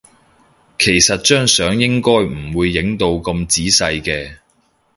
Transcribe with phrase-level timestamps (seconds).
[0.79, 4.37] 其實張相應該唔會影到咁仔細嘅